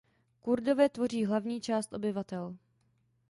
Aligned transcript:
Kurdové 0.41 0.89
tvoří 0.89 1.25
hlavní 1.25 1.61
část 1.61 1.93
obyvatel. 1.93 2.57